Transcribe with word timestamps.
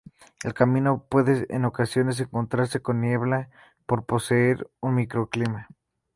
El 0.43 0.55
camino 0.55 1.03
puede 1.07 1.45
en 1.55 1.63
ocasiones 1.63 2.19
encontrarse 2.19 2.81
con 2.81 3.01
niebla 3.01 3.51
por 3.85 4.03
poseer 4.07 4.67
un 4.79 4.95
microclima. 4.95 5.67